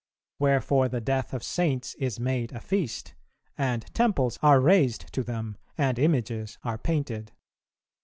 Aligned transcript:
Wherefore 0.39 0.89
the 0.89 0.99
death 0.99 1.31
of 1.31 1.43
Saints 1.43 1.93
is 1.99 2.19
made 2.19 2.53
a 2.53 2.59
feast, 2.59 3.13
and 3.55 3.85
temples 3.93 4.39
are 4.41 4.59
raised 4.59 5.13
to 5.13 5.21
them, 5.21 5.57
and 5.77 5.99
Images 5.99 6.57
are 6.63 6.79
painted. 6.79 7.33